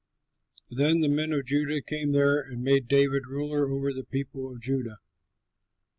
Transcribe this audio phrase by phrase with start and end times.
[0.71, 4.59] Then the men of Judah came there and made David ruler over the people of
[4.59, 4.97] Judah.